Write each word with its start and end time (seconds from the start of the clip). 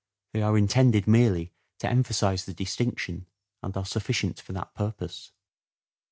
They 0.33 0.41
are 0.41 0.57
intended 0.57 1.05
merely 1.05 1.53
to 1.77 1.87
emphasize 1.87 2.45
the 2.45 2.55
distinction 2.55 3.27
and 3.61 3.77
are 3.77 3.85
sufficient 3.85 4.39
for 4.41 4.51
that 4.53 4.73
purpose. 4.73 5.31